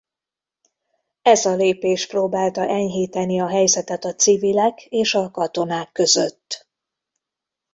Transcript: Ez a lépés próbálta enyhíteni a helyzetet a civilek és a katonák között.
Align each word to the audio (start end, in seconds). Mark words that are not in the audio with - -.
Ez 1.21 1.45
a 1.45 1.55
lépés 1.55 2.07
próbálta 2.07 2.61
enyhíteni 2.61 3.41
a 3.41 3.47
helyzetet 3.47 4.05
a 4.05 4.15
civilek 4.15 4.85
és 4.85 5.13
a 5.15 5.31
katonák 5.31 5.91
között. 5.91 6.67